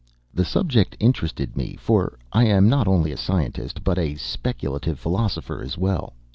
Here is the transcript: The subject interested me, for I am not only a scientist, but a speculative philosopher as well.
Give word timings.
The 0.33 0.45
subject 0.45 0.97
interested 0.99 1.55
me, 1.55 1.77
for 1.79 2.17
I 2.33 2.45
am 2.45 2.67
not 2.67 2.87
only 2.87 3.11
a 3.11 3.17
scientist, 3.17 3.83
but 3.83 3.99
a 3.99 4.15
speculative 4.15 4.97
philosopher 4.97 5.61
as 5.61 5.77
well. 5.77 6.13